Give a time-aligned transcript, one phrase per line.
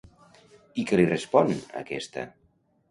[0.83, 1.55] I què li respon,
[1.85, 2.27] aquesta?